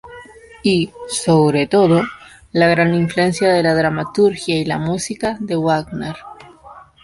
[0.63, 2.01] Y, sobre todo,
[2.53, 6.15] la gran influencia de la dramaturgia y la música de Wagner.